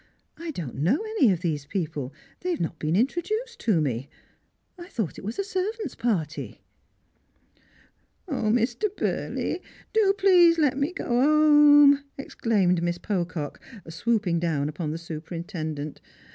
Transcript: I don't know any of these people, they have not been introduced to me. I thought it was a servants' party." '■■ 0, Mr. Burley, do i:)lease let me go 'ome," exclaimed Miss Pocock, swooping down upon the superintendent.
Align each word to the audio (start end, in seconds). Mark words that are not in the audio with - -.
I 0.35 0.49
don't 0.49 0.77
know 0.77 0.95
any 0.99 1.31
of 1.31 1.41
these 1.41 1.67
people, 1.67 2.11
they 2.39 2.49
have 2.49 2.59
not 2.59 2.79
been 2.79 2.95
introduced 2.95 3.59
to 3.59 3.79
me. 3.79 4.09
I 4.75 4.87
thought 4.87 5.19
it 5.19 5.23
was 5.23 5.37
a 5.37 5.43
servants' 5.43 5.93
party." 5.93 6.59
'■■ 8.29 8.33
0, 8.35 8.49
Mr. 8.51 8.87
Burley, 8.97 9.61
do 9.93 10.15
i:)lease 10.19 10.57
let 10.57 10.75
me 10.75 10.91
go 10.91 11.05
'ome," 11.05 12.03
exclaimed 12.17 12.81
Miss 12.81 12.97
Pocock, 12.97 13.59
swooping 13.89 14.39
down 14.39 14.69
upon 14.69 14.89
the 14.89 14.97
superintendent. 14.97 16.01